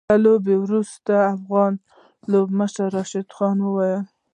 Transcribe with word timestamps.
له 0.09 0.15
لوبې 0.25 0.55
وروسته 0.59 1.13
افغان 1.35 1.73
لوبډلمشر 2.31 2.87
راشد 2.95 3.27
خان 3.35 3.57
وويل 3.61 4.01